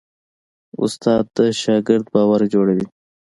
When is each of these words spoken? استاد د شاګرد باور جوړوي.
استاد 0.83 1.23
د 1.35 1.37
شاګرد 1.61 2.05
باور 2.13 2.41
جوړوي. 2.53 2.85